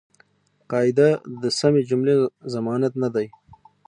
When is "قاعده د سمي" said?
0.71-1.81